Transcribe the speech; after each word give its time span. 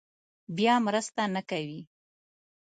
بیا 0.55 0.75
مرسته 0.85 1.21
نه 1.33 1.41
کوي. 1.49 1.81